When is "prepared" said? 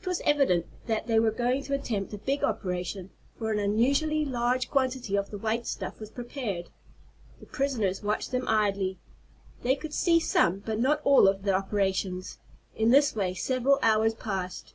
6.10-6.70